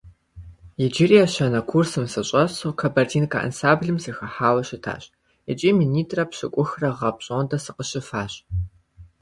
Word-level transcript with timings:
Иджыри 0.83 1.17
ещанэ 1.25 1.61
курсым 1.69 2.05
сыщӀэсу, 2.13 2.77
«Кабардинка» 2.79 3.37
ансамблым 3.45 3.97
сыхыхьауэ 4.03 4.61
щытащ 4.67 5.03
икӀи 5.51 5.69
минитӀрэ 5.77 6.23
пщӀыкӀухрэ 6.29 6.89
гъэ 6.97 7.09
пщӀондэ 7.17 7.57
сыкъыщыфащ. 7.63 8.33